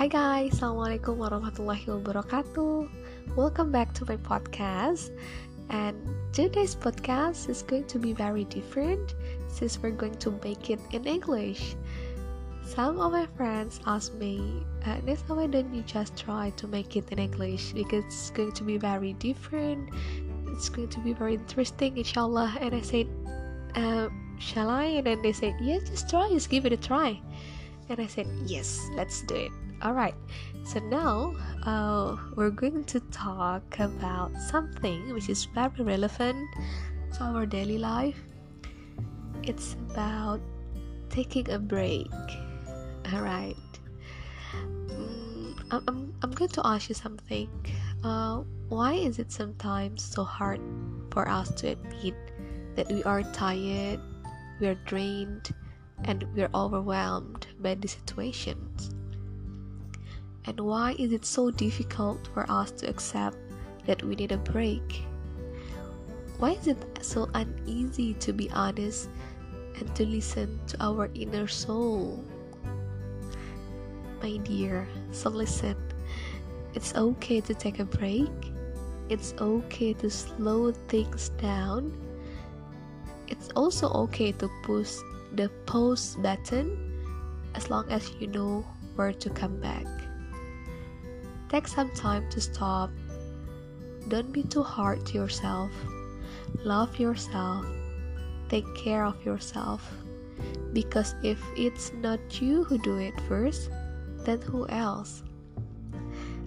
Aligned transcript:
Hi 0.00 0.08
guys, 0.08 0.56
Assalamualaikum 0.56 1.20
warahmatullahi 1.20 1.84
wabarakatuh. 1.84 2.88
Welcome 3.36 3.68
back 3.68 3.92
to 4.00 4.08
my 4.08 4.16
podcast. 4.16 5.12
And 5.68 5.92
today's 6.32 6.72
podcast 6.72 7.52
is 7.52 7.60
going 7.60 7.84
to 7.92 8.00
be 8.00 8.16
very 8.16 8.48
different 8.48 9.12
since 9.52 9.76
we're 9.76 9.92
going 9.92 10.16
to 10.24 10.32
make 10.40 10.72
it 10.72 10.80
in 10.96 11.04
English. 11.04 11.76
Some 12.64 12.96
of 12.96 13.12
my 13.12 13.28
friends 13.36 13.76
asked 13.84 14.16
me, 14.16 14.64
uh, 14.88 15.04
Nessa, 15.04 15.36
why 15.36 15.52
don't 15.52 15.68
you 15.68 15.84
just 15.84 16.16
try 16.16 16.48
to 16.56 16.64
make 16.64 16.96
it 16.96 17.04
in 17.12 17.20
English? 17.20 17.76
Because 17.76 18.08
it's 18.08 18.32
going 18.32 18.56
to 18.56 18.64
be 18.64 18.80
very 18.80 19.12
different, 19.20 19.92
it's 20.48 20.72
going 20.72 20.88
to 20.96 21.00
be 21.04 21.12
very 21.12 21.36
interesting, 21.36 22.00
inshallah. 22.00 22.56
And 22.56 22.72
I 22.72 22.80
said, 22.80 23.04
uh, 23.76 24.08
Shall 24.40 24.72
I? 24.72 24.96
And 24.96 25.04
then 25.04 25.20
they 25.20 25.36
said, 25.36 25.60
Yeah, 25.60 25.84
just 25.84 26.08
try, 26.08 26.32
just 26.32 26.48
give 26.48 26.64
it 26.64 26.72
a 26.72 26.80
try. 26.80 27.20
And 27.90 27.98
I 27.98 28.06
said, 28.06 28.28
Yes, 28.46 28.88
let's 28.94 29.22
do 29.22 29.34
it. 29.34 29.52
Alright, 29.82 30.14
so 30.62 30.78
now 30.78 31.34
uh, 31.64 32.14
we're 32.36 32.54
going 32.54 32.84
to 32.84 33.00
talk 33.10 33.80
about 33.80 34.30
something 34.36 35.12
which 35.12 35.28
is 35.28 35.46
very 35.46 35.82
relevant 35.82 36.46
to 37.14 37.24
our 37.24 37.46
daily 37.46 37.78
life. 37.78 38.20
It's 39.42 39.74
about 39.90 40.40
taking 41.08 41.50
a 41.50 41.58
break. 41.58 42.06
Alright, 43.12 43.56
mm, 44.54 45.58
I'm, 45.72 46.14
I'm 46.22 46.30
going 46.30 46.50
to 46.50 46.62
ask 46.64 46.88
you 46.90 46.94
something. 46.94 47.50
Uh, 48.04 48.44
why 48.68 48.92
is 48.94 49.18
it 49.18 49.32
sometimes 49.32 50.04
so 50.04 50.22
hard 50.22 50.60
for 51.10 51.26
us 51.28 51.50
to 51.62 51.72
admit 51.72 52.14
that 52.76 52.86
we 52.92 53.02
are 53.02 53.24
tired, 53.32 53.98
we 54.60 54.68
are 54.68 54.78
drained, 54.86 55.50
and 56.04 56.24
we 56.34 56.42
are 56.42 56.50
overwhelmed 56.54 57.46
by 57.60 57.74
the 57.74 57.88
situations? 57.88 58.90
And 60.46 60.60
why 60.60 60.96
is 60.98 61.12
it 61.12 61.24
so 61.24 61.50
difficult 61.50 62.28
for 62.32 62.50
us 62.50 62.70
to 62.72 62.88
accept 62.88 63.36
that 63.86 64.02
we 64.02 64.16
need 64.16 64.32
a 64.32 64.38
break? 64.38 65.04
Why 66.38 66.52
is 66.52 66.66
it 66.66 66.82
so 67.02 67.28
uneasy 67.34 68.14
to 68.14 68.32
be 68.32 68.50
honest 68.50 69.10
and 69.78 69.94
to 69.94 70.06
listen 70.06 70.58
to 70.68 70.82
our 70.82 71.10
inner 71.14 71.46
soul? 71.46 72.24
My 74.22 74.38
dear, 74.38 74.88
so 75.12 75.30
listen. 75.30 75.76
It's 76.74 76.94
okay 76.94 77.40
to 77.40 77.54
take 77.54 77.78
a 77.78 77.84
break. 77.84 78.30
It's 79.08 79.34
okay 79.40 79.92
to 79.94 80.08
slow 80.08 80.72
things 80.88 81.30
down. 81.40 81.92
It's 83.28 83.50
also 83.56 83.90
okay 84.08 84.32
to 84.32 84.48
push 84.62 84.96
the 85.34 85.48
pause 85.66 86.16
button 86.16 86.76
as 87.54 87.70
long 87.70 87.88
as 87.90 88.10
you 88.20 88.26
know 88.26 88.64
where 88.94 89.12
to 89.12 89.30
come 89.30 89.60
back. 89.60 89.86
Take 91.48 91.66
some 91.66 91.90
time 91.90 92.28
to 92.30 92.40
stop. 92.40 92.90
Don't 94.08 94.32
be 94.32 94.42
too 94.42 94.62
hard 94.62 95.04
to 95.06 95.14
yourself. 95.14 95.72
Love 96.64 96.98
yourself. 96.98 97.66
Take 98.48 98.66
care 98.74 99.04
of 99.04 99.24
yourself. 99.24 99.82
Because 100.72 101.14
if 101.22 101.42
it's 101.56 101.92
not 101.94 102.40
you 102.40 102.64
who 102.64 102.78
do 102.78 102.98
it 102.98 103.14
first, 103.28 103.70
then 104.24 104.40
who 104.42 104.68
else? 104.68 105.22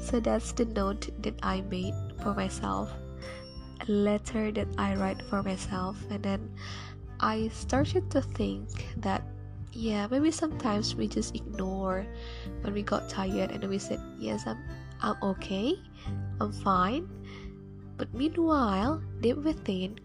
So 0.00 0.20
that's 0.20 0.52
the 0.52 0.64
note 0.64 1.10
that 1.22 1.38
I 1.42 1.60
made 1.62 1.94
for 2.22 2.34
myself. 2.34 2.90
A 3.86 3.90
letter 3.90 4.50
that 4.52 4.68
I 4.78 4.94
write 4.96 5.22
for 5.22 5.42
myself. 5.42 5.96
And 6.10 6.22
then 6.22 6.50
I 7.20 7.48
started 7.48 8.10
to 8.12 8.22
think 8.22 8.68
that 8.98 9.22
yeah, 9.72 10.06
maybe 10.10 10.30
sometimes 10.30 10.94
we 10.94 11.06
just 11.06 11.34
ignore 11.34 12.06
when 12.62 12.72
we 12.72 12.82
got 12.82 13.08
tired 13.08 13.50
and 13.50 13.62
we 13.68 13.78
said, 13.78 14.00
Yes, 14.18 14.46
I'm 14.46 14.58
I'm 15.00 15.16
okay, 15.22 15.78
I'm 16.40 16.52
fine. 16.52 17.08
But 17.96 18.12
meanwhile, 18.14 19.02
deep 19.20 19.36
within, 19.38 19.98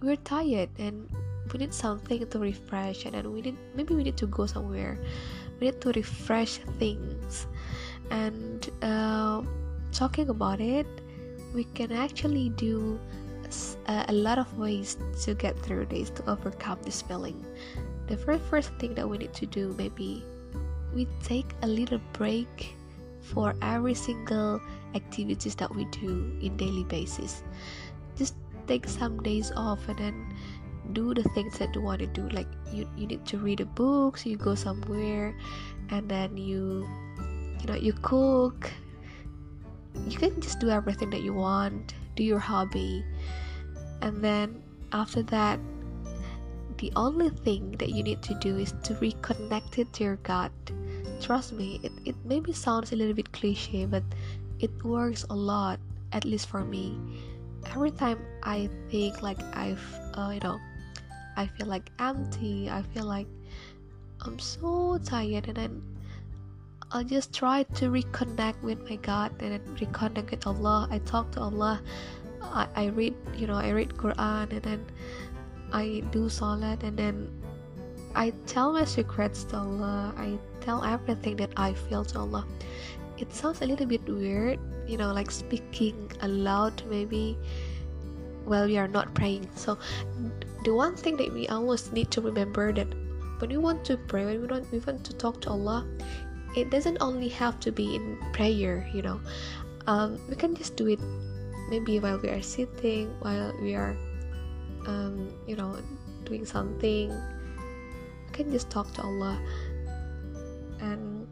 we're 0.00 0.16
tired 0.16 0.70
and 0.78 1.08
we 1.52 1.60
need 1.60 1.74
something 1.74 2.28
to 2.28 2.38
refresh 2.38 3.04
and 3.04 3.14
then 3.14 3.32
we 3.32 3.42
need 3.42 3.56
maybe 3.74 3.94
we 3.94 4.04
need 4.04 4.16
to 4.18 4.26
go 4.26 4.46
somewhere. 4.46 4.98
We 5.60 5.68
need 5.68 5.80
to 5.80 5.92
refresh 5.92 6.58
things. 6.78 7.46
And 8.10 8.68
uh, 8.80 9.42
talking 9.92 10.28
about 10.28 10.60
it 10.60 10.86
we 11.54 11.64
can 11.74 11.92
actually 11.92 12.50
do 12.50 12.98
a, 13.88 13.92
uh, 13.92 14.04
a 14.08 14.12
lot 14.12 14.38
of 14.38 14.58
ways 14.58 14.96
to 15.22 15.34
get 15.34 15.58
through 15.60 15.86
this 15.86 16.10
to 16.10 16.30
overcome 16.30 16.78
this 16.82 17.02
feeling. 17.02 17.44
The 18.06 18.16
very 18.16 18.38
first 18.38 18.72
thing 18.78 18.94
that 18.94 19.08
we 19.08 19.18
need 19.18 19.34
to 19.34 19.46
do 19.46 19.74
maybe 19.76 20.24
we 20.94 21.06
take 21.22 21.52
a 21.62 21.66
little 21.66 22.00
break 22.12 22.74
for 23.20 23.54
every 23.60 23.94
single 23.94 24.60
activities 24.94 25.54
that 25.56 25.74
we 25.74 25.84
do 25.86 26.32
in 26.40 26.56
daily 26.56 26.84
basis. 26.84 27.42
Just 28.16 28.34
take 28.66 28.88
some 28.88 29.22
days 29.22 29.52
off 29.56 29.86
and 29.88 29.98
then 29.98 30.34
do 30.92 31.12
the 31.12 31.24
things 31.34 31.58
that 31.58 31.74
you 31.74 31.82
want 31.82 32.00
to 32.00 32.06
do 32.06 32.28
like 32.30 32.48
you, 32.72 32.88
you 32.96 33.06
need 33.06 33.26
to 33.26 33.36
read 33.36 33.60
a 33.60 33.66
book 33.66 34.16
so 34.16 34.30
you 34.30 34.36
go 34.36 34.54
somewhere 34.54 35.36
and 35.90 36.08
then 36.08 36.36
you 36.36 36.88
you 37.60 37.66
know 37.66 37.74
you 37.74 37.92
cook. 38.00 38.70
You 40.06 40.16
can 40.16 40.40
just 40.40 40.60
do 40.60 40.70
everything 40.70 41.10
that 41.10 41.22
you 41.22 41.34
want 41.34 41.94
do 42.18 42.24
your 42.26 42.42
hobby. 42.42 43.04
And 44.02 44.22
then 44.22 44.62
after 44.92 45.22
that 45.30 45.60
the 46.78 46.92
only 46.94 47.30
thing 47.30 47.74
that 47.78 47.90
you 47.90 48.02
need 48.02 48.22
to 48.22 48.34
do 48.34 48.56
is 48.58 48.74
to 48.84 48.94
reconnect 48.94 49.78
it 49.78 49.92
to 49.94 50.04
your 50.04 50.16
gut. 50.26 50.52
Trust 51.20 51.52
me 51.52 51.80
it, 51.82 51.92
it 52.04 52.16
maybe 52.24 52.52
sounds 52.52 52.92
a 52.92 52.96
little 52.96 53.14
bit 53.14 53.30
cliche 53.32 53.86
but 53.86 54.02
it 54.58 54.70
works 54.84 55.24
a 55.30 55.34
lot 55.34 55.78
at 56.12 56.24
least 56.24 56.48
for 56.48 56.64
me. 56.64 56.98
Every 57.74 57.90
time 57.90 58.22
i 58.42 58.70
think 58.88 59.20
like 59.20 59.42
i've 59.52 59.82
uh, 60.14 60.30
you 60.32 60.40
know 60.40 60.58
i 61.36 61.44
feel 61.44 61.66
like 61.66 61.90
empty 61.98 62.70
i 62.70 62.80
feel 62.94 63.04
like 63.04 63.26
i'm 64.22 64.38
so 64.38 64.96
tired 65.04 65.48
and 65.48 65.56
then 65.56 65.82
i'll 66.92 67.04
just 67.04 67.32
try 67.32 67.62
to 67.74 67.90
reconnect 67.90 68.62
with 68.62 68.78
my 68.88 68.96
god 68.96 69.30
and 69.42 69.60
reconnect 69.78 70.30
with 70.30 70.46
allah 70.46 70.88
i 70.90 70.98
talk 70.98 71.30
to 71.30 71.40
allah 71.40 71.80
I, 72.42 72.66
I 72.76 72.86
read 72.86 73.14
you 73.36 73.46
know 73.46 73.54
i 73.54 73.70
read 73.70 73.90
quran 73.90 74.50
and 74.52 74.62
then 74.62 74.86
i 75.72 76.02
do 76.10 76.28
salat 76.28 76.82
and 76.82 76.96
then 76.96 77.30
I 78.14 78.32
tell 78.46 78.72
my 78.72 78.84
secrets 78.84 79.44
to 79.44 79.56
Allah. 79.58 80.12
I 80.16 80.38
tell 80.60 80.82
everything 80.82 81.36
that 81.36 81.52
I 81.56 81.72
feel 81.74 82.04
to 82.06 82.18
Allah. 82.18 82.46
It 83.18 83.32
sounds 83.34 83.62
a 83.62 83.66
little 83.66 83.86
bit 83.86 84.02
weird, 84.08 84.58
you 84.86 84.96
know, 84.96 85.12
like 85.12 85.30
speaking 85.30 86.10
aloud 86.20 86.82
maybe 86.88 87.38
while 88.44 88.66
we 88.66 88.78
are 88.78 88.88
not 88.88 89.14
praying. 89.14 89.48
So, 89.54 89.78
the 90.64 90.74
one 90.74 90.96
thing 90.96 91.16
that 91.18 91.32
we 91.32 91.48
always 91.48 91.92
need 91.92 92.10
to 92.12 92.20
remember 92.20 92.72
that 92.72 92.88
when 93.38 93.50
we 93.50 93.56
want 93.56 93.84
to 93.86 93.96
pray, 93.96 94.24
when 94.24 94.40
we 94.40 94.46
want, 94.46 94.72
we 94.72 94.78
want 94.78 95.04
to 95.04 95.12
talk 95.14 95.40
to 95.42 95.50
Allah, 95.50 95.86
it 96.56 96.70
doesn't 96.70 96.98
only 97.00 97.28
have 97.28 97.60
to 97.60 97.72
be 97.72 97.96
in 97.96 98.18
prayer, 98.32 98.88
you 98.92 99.02
know. 99.02 99.20
Um, 99.86 100.20
we 100.28 100.36
can 100.36 100.54
just 100.54 100.76
do 100.76 100.88
it 100.88 101.00
maybe 101.70 101.98
while 102.00 102.18
we 102.18 102.28
are 102.28 102.42
sitting, 102.42 103.08
while 103.20 103.54
we 103.60 103.74
are, 103.74 103.96
um, 104.86 105.32
you 105.46 105.56
know, 105.56 105.78
doing 106.24 106.44
something. 106.44 107.10
We 107.10 108.32
can 108.32 108.50
just 108.50 108.70
talk 108.70 108.92
to 108.94 109.02
Allah. 109.02 109.38
And 110.80 111.26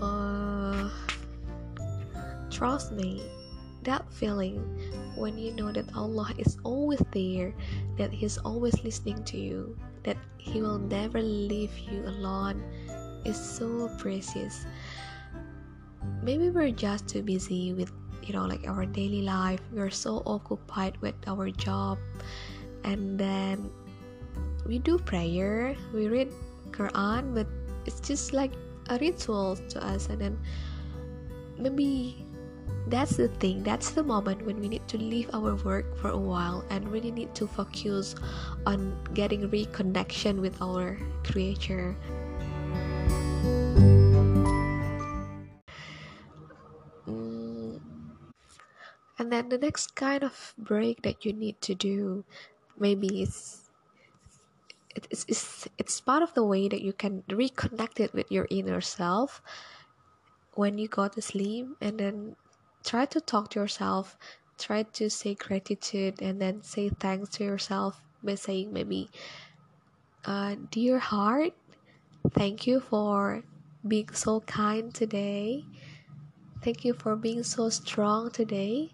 uh, 0.00 0.90
trust 2.50 2.92
me 2.92 3.22
that 3.86 4.02
feeling 4.12 4.58
when 5.14 5.38
you 5.38 5.54
know 5.54 5.70
that 5.70 5.86
Allah 5.94 6.34
is 6.36 6.58
always 6.64 7.00
there 7.12 7.54
that 7.96 8.12
he's 8.12 8.36
always 8.38 8.74
listening 8.82 9.22
to 9.30 9.38
you 9.38 9.78
that 10.02 10.16
he 10.38 10.60
will 10.60 10.78
never 10.78 11.22
leave 11.22 11.70
you 11.78 12.02
alone 12.04 12.62
is 13.26 13.36
so 13.36 13.90
precious. 13.98 14.64
Maybe 16.22 16.50
we're 16.50 16.70
just 16.70 17.08
too 17.10 17.22
busy 17.22 17.74
with 17.74 17.90
you 18.22 18.32
know 18.32 18.46
like 18.46 18.66
our 18.66 18.86
daily 18.86 19.22
life. 19.22 19.60
We're 19.74 19.90
so 19.90 20.22
occupied 20.26 20.96
with 21.02 21.18
our 21.26 21.50
job. 21.50 21.98
And 22.86 23.18
then 23.18 23.70
we 24.64 24.78
do 24.78 24.98
prayer, 24.98 25.74
we 25.92 26.06
read 26.06 26.30
Quran, 26.70 27.34
but 27.34 27.46
it's 27.84 27.98
just 27.98 28.32
like 28.32 28.54
a 28.90 28.98
ritual 28.98 29.58
to 29.74 29.78
us, 29.82 30.06
and 30.06 30.20
then 30.20 30.38
maybe 31.58 32.26
that's 32.86 33.16
the 33.16 33.26
thing. 33.42 33.62
That's 33.62 33.90
the 33.90 34.02
moment 34.02 34.46
when 34.46 34.60
we 34.60 34.68
need 34.68 34.86
to 34.88 34.98
leave 34.98 35.30
our 35.34 35.56
work 35.66 35.98
for 35.98 36.10
a 36.10 36.18
while 36.18 36.64
and 36.70 36.86
really 36.86 37.10
need 37.10 37.34
to 37.34 37.46
focus 37.46 38.14
on 38.66 38.94
getting 39.14 39.50
reconnection 39.50 40.38
with 40.38 40.62
our 40.62 40.98
creator 41.24 41.96
and 49.18 49.32
then 49.32 49.48
the 49.48 49.58
next 49.58 49.94
kind 49.94 50.22
of 50.22 50.54
break 50.58 51.02
that 51.02 51.24
you 51.24 51.32
need 51.32 51.60
to 51.60 51.74
do 51.74 52.24
maybe 52.78 53.22
it's 53.22 53.70
it's, 55.10 55.26
it's, 55.28 55.68
it's 55.76 56.00
part 56.00 56.22
of 56.22 56.32
the 56.32 56.44
way 56.44 56.68
that 56.68 56.80
you 56.80 56.92
can 56.92 57.22
reconnect 57.28 58.00
it 58.00 58.14
with 58.14 58.32
your 58.32 58.46
inner 58.50 58.80
self 58.80 59.42
when 60.54 60.78
you 60.78 60.88
go 60.88 61.06
to 61.06 61.20
sleep 61.20 61.66
and 61.82 61.98
then 61.98 62.34
try 62.84 63.04
to 63.04 63.20
talk 63.20 63.50
to 63.50 63.60
yourself 63.60 64.16
try 64.58 64.82
to 64.82 65.10
say 65.10 65.34
gratitude 65.34 66.22
and 66.22 66.40
then 66.40 66.62
say 66.62 66.88
thanks 66.88 67.28
to 67.28 67.44
yourself 67.44 68.00
by 68.22 68.34
saying 68.34 68.72
maybe 68.72 69.10
uh, 70.24 70.56
dear 70.70 70.98
heart 70.98 71.52
thank 72.32 72.66
you 72.66 72.80
for 72.80 73.42
being 73.86 74.12
so 74.12 74.40
kind 74.40 74.92
today. 74.94 75.64
Thank 76.62 76.84
you 76.84 76.94
for 76.94 77.14
being 77.14 77.44
so 77.44 77.68
strong 77.68 78.30
today 78.30 78.90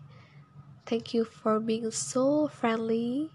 thank 0.87 1.14
you 1.14 1.25
for 1.25 1.61
being 1.61 1.90
so 1.90 2.49
friendly 2.49 3.31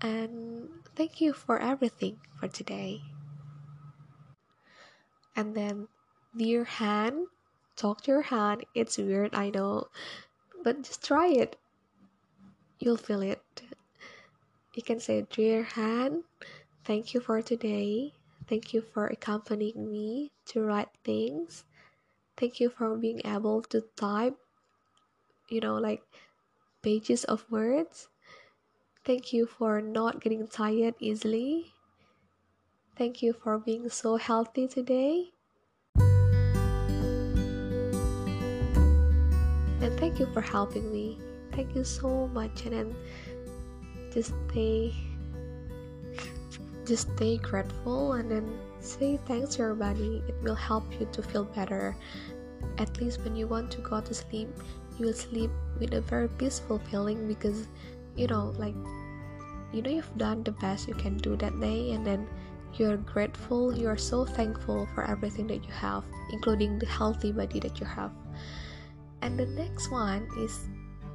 and 0.00 0.68
thank 0.94 1.20
you 1.20 1.32
for 1.32 1.58
everything 1.58 2.18
for 2.38 2.48
today. 2.48 3.02
And 5.34 5.54
then 5.54 5.88
dear 6.36 6.64
hand 6.64 7.26
talk 7.76 8.02
to 8.02 8.10
your 8.10 8.22
hand. 8.22 8.64
It's 8.74 8.98
weird 8.98 9.34
i 9.34 9.50
know 9.50 9.88
but 10.62 10.82
just 10.82 11.04
try 11.04 11.28
it. 11.28 11.56
You'll 12.78 12.96
feel 12.96 13.22
it. 13.22 13.62
You 14.74 14.82
can 14.82 15.00
say 15.00 15.26
dear 15.30 15.62
hand 15.62 16.24
thank 16.84 17.14
you 17.14 17.20
for 17.20 17.42
today. 17.42 18.12
Thank 18.46 18.72
you 18.72 18.80
for 18.80 19.06
accompanying 19.06 19.90
me 19.90 20.30
to 20.46 20.62
write 20.62 20.90
things. 21.02 21.64
Thank 22.36 22.60
you 22.60 22.70
for 22.70 22.96
being 22.96 23.20
able 23.24 23.62
to 23.74 23.82
type 23.96 24.36
you 25.48 25.60
know 25.60 25.76
like 25.76 26.02
pages 26.86 27.24
of 27.24 27.42
words. 27.50 28.06
Thank 29.04 29.32
you 29.32 29.44
for 29.44 29.82
not 29.82 30.22
getting 30.22 30.46
tired 30.46 30.94
easily. 31.00 31.74
Thank 32.94 33.22
you 33.26 33.32
for 33.32 33.58
being 33.58 33.90
so 33.90 34.14
healthy 34.14 34.68
today. 34.68 35.34
And 39.82 39.98
thank 39.98 40.20
you 40.20 40.30
for 40.30 40.40
helping 40.40 40.92
me. 40.92 41.18
Thank 41.50 41.74
you 41.74 41.82
so 41.82 42.30
much. 42.30 42.62
And 42.62 42.72
then 42.78 42.94
just 44.14 44.30
stay 44.46 44.94
just 46.86 47.10
stay 47.18 47.38
grateful 47.38 48.12
and 48.12 48.30
then 48.30 48.46
say 48.78 49.18
thanks 49.26 49.56
to 49.56 49.62
your 49.66 49.74
body. 49.74 50.22
It 50.28 50.38
will 50.40 50.54
help 50.54 50.86
you 51.00 51.08
to 51.10 51.20
feel 51.20 51.50
better. 51.50 51.96
At 52.78 53.00
least 53.00 53.24
when 53.26 53.34
you 53.34 53.48
want 53.48 53.72
to 53.72 53.82
go 53.82 54.00
to 54.00 54.14
sleep 54.14 54.54
you 54.98 55.06
will 55.06 55.12
sleep 55.14 55.50
with 55.78 55.94
a 55.94 56.00
very 56.00 56.28
peaceful 56.28 56.78
feeling 56.90 57.28
because 57.28 57.68
you 58.16 58.26
know 58.26 58.54
like 58.58 58.74
you 59.72 59.82
know 59.82 59.90
you've 59.90 60.16
done 60.16 60.42
the 60.42 60.52
best 60.52 60.88
you 60.88 60.94
can 60.94 61.16
do 61.18 61.36
that 61.36 61.58
day 61.60 61.92
and 61.92 62.06
then 62.06 62.26
you're 62.74 62.96
grateful 62.96 63.76
you're 63.76 63.96
so 63.96 64.24
thankful 64.24 64.86
for 64.94 65.04
everything 65.04 65.46
that 65.46 65.64
you 65.64 65.72
have 65.72 66.04
including 66.30 66.78
the 66.78 66.86
healthy 66.86 67.32
body 67.32 67.60
that 67.60 67.80
you 67.80 67.86
have. 67.86 68.10
And 69.22 69.38
the 69.38 69.46
next 69.46 69.90
one 69.90 70.28
is 70.38 70.68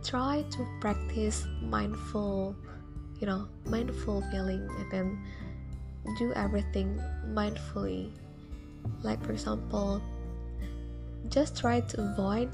try 0.04 0.44
to 0.52 0.68
practice 0.80 1.46
mindful 1.62 2.56
you 3.20 3.28
know 3.28 3.48
mindful 3.66 4.24
feeling 4.32 4.68
and 4.80 4.92
then 4.92 5.24
do 6.18 6.34
everything 6.34 7.00
mindfully. 7.30 8.12
Like 9.04 9.24
for 9.24 9.32
example 9.32 10.02
just 11.30 11.56
try 11.56 11.82
to 11.82 12.02
avoid 12.02 12.50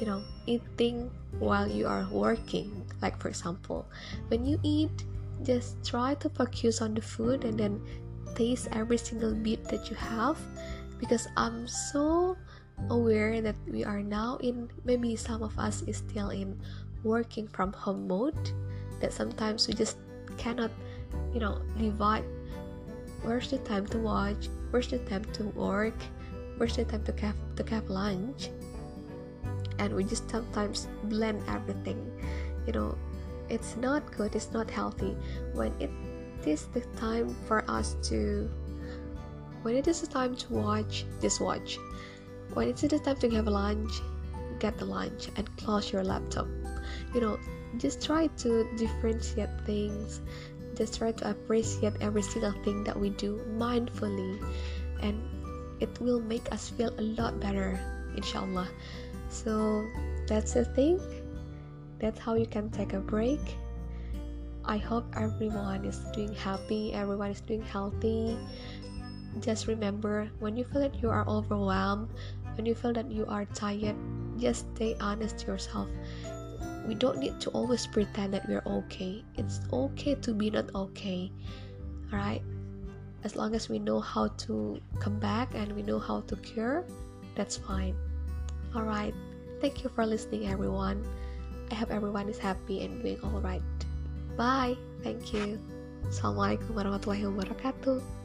you 0.00 0.06
know 0.06 0.22
eating 0.46 1.10
while 1.38 1.68
you 1.68 1.86
are 1.86 2.06
working. 2.10 2.84
Like 3.02 3.20
for 3.20 3.28
example 3.28 3.86
when 4.28 4.44
you 4.44 4.58
eat 4.62 5.04
just 5.42 5.82
try 5.84 6.14
to 6.14 6.28
focus 6.30 6.80
on 6.80 6.94
the 6.94 7.02
food 7.02 7.44
and 7.44 7.58
then 7.58 7.80
taste 8.34 8.68
every 8.72 8.98
single 8.98 9.34
bit 9.34 9.64
that 9.68 9.90
you 9.90 9.96
have. 9.96 10.38
Because 11.00 11.28
i'm 11.36 11.66
so 11.66 12.36
aware 12.90 13.40
that 13.40 13.54
we 13.70 13.84
are 13.84 14.02
now 14.02 14.36
in 14.42 14.68
maybe 14.84 15.16
some 15.16 15.42
of 15.42 15.56
us 15.58 15.82
is 15.86 15.98
still 15.98 16.30
in 16.30 16.58
working 17.02 17.46
from 17.48 17.72
home 17.72 18.08
mode 18.08 18.50
that 19.00 19.12
sometimes 19.12 19.68
we 19.68 19.74
just 19.74 19.98
cannot 20.36 20.70
you 21.32 21.40
know 21.40 21.60
divide 21.78 22.24
where's 23.22 23.50
the 23.50 23.58
time 23.58 23.86
to 23.86 23.98
watch 23.98 24.48
where's 24.70 24.88
the 24.88 24.98
time 25.10 25.24
to 25.32 25.44
work 25.54 25.96
where's 26.56 26.76
the 26.76 26.84
time 26.84 27.02
to 27.04 27.12
have 27.20 27.36
to 27.56 27.62
have 27.70 27.88
lunch 27.88 28.50
and 29.78 29.94
we 29.94 30.04
just 30.04 30.30
sometimes 30.30 30.88
blend 31.04 31.42
everything. 31.48 32.00
You 32.66 32.72
know 32.72 32.98
it's 33.48 33.76
not 33.76 34.10
good 34.16 34.34
it's 34.34 34.52
not 34.52 34.70
healthy 34.70 35.14
when 35.52 35.70
it 35.78 35.90
is 36.46 36.66
the 36.72 36.80
time 36.96 37.28
for 37.46 37.62
us 37.68 37.94
to 38.02 38.48
when 39.62 39.76
it 39.76 39.86
is 39.86 40.00
the 40.00 40.06
time 40.06 40.36
to 40.36 40.52
watch 40.52 41.04
just 41.20 41.40
watch. 41.40 41.78
When 42.52 42.68
it's 42.68 42.82
the 42.82 42.98
time 42.98 43.16
to 43.16 43.30
have 43.30 43.46
lunch 43.46 44.00
get 44.60 44.78
the 44.78 44.84
lunch 44.84 45.28
and 45.36 45.44
close 45.56 45.92
your 45.92 46.04
laptop. 46.04 46.46
You 47.14 47.20
know 47.20 47.38
just 47.76 48.02
try 48.04 48.28
to 48.38 48.68
differentiate 48.76 49.50
things. 49.66 50.20
Just 50.74 50.98
try 50.98 51.12
to 51.12 51.30
appreciate 51.30 51.94
every 52.00 52.22
single 52.22 52.52
thing 52.64 52.84
that 52.84 52.98
we 52.98 53.10
do 53.10 53.40
mindfully 53.58 54.42
and 55.02 55.20
it 55.80 56.00
will 56.00 56.20
make 56.20 56.50
us 56.52 56.70
feel 56.70 56.92
a 56.98 57.02
lot 57.02 57.38
better 57.40 57.78
inshallah 58.16 58.68
so 59.34 59.84
that's 60.26 60.54
the 60.54 60.64
thing. 60.64 61.00
That's 61.98 62.18
how 62.18 62.34
you 62.34 62.46
can 62.46 62.70
take 62.70 62.92
a 62.92 63.00
break. 63.00 63.40
I 64.64 64.78
hope 64.78 65.04
everyone 65.16 65.84
is 65.84 65.98
doing 66.14 66.32
happy 66.32 66.94
everyone 66.94 67.30
is 67.30 67.40
doing 67.40 67.62
healthy. 67.62 68.38
Just 69.40 69.66
remember 69.66 70.30
when 70.38 70.56
you 70.56 70.64
feel 70.64 70.80
that 70.80 71.02
you 71.02 71.10
are 71.10 71.26
overwhelmed 71.28 72.08
when 72.54 72.64
you 72.64 72.74
feel 72.74 72.92
that 72.94 73.10
you 73.10 73.26
are 73.26 73.44
tired 73.46 73.96
just 74.38 74.70
stay 74.74 74.96
honest 75.00 75.38
to 75.38 75.46
yourself. 75.48 75.88
We 76.86 76.94
don't 76.94 77.18
need 77.18 77.40
to 77.40 77.50
always 77.50 77.86
pretend 77.86 78.32
that 78.34 78.48
we're 78.48 78.62
okay. 78.64 79.24
It's 79.36 79.60
okay 79.72 80.14
to 80.14 80.32
be 80.32 80.50
not 80.50 80.72
okay 80.74 81.32
all 82.12 82.18
right 82.18 82.42
as 83.24 83.36
long 83.36 83.54
as 83.54 83.68
we 83.68 83.78
know 83.78 84.00
how 84.00 84.28
to 84.28 84.80
come 85.00 85.18
back 85.18 85.50
and 85.54 85.72
we 85.72 85.82
know 85.82 85.98
how 85.98 86.20
to 86.20 86.36
cure 86.36 86.84
that's 87.34 87.56
fine 87.56 87.96
all 88.74 88.82
right 88.82 89.14
thank 89.62 89.82
you 89.82 89.88
for 89.88 90.04
listening 90.04 90.50
everyone. 90.50 91.00
I 91.70 91.74
hope 91.74 91.90
everyone 91.90 92.28
is 92.28 92.36
happy 92.36 92.84
and 92.84 93.00
doing 93.00 93.18
all 93.24 93.40
right 93.40 93.62
bye. 94.36 94.76
Thank 95.00 95.32
you. 95.32 95.56
Assalamualaikum 96.04 96.76
warahmatullahi 96.76 97.24
wabarakatuh 97.30 98.23